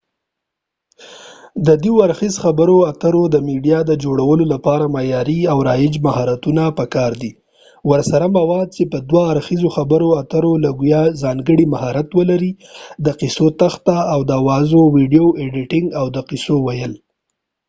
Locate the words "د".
1.67-1.69, 3.31-3.35, 3.89-3.91, 13.05-13.07, 14.29-14.31, 16.15-16.17